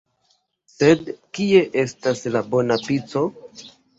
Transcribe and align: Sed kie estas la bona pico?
Sed 0.75 1.11
kie 1.39 1.61
estas 1.83 2.23
la 2.37 2.43
bona 2.55 2.81
pico? 2.87 3.25